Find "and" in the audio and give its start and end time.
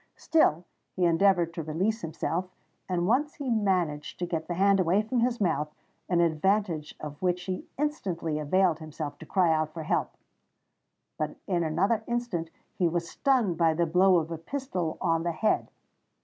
2.89-3.05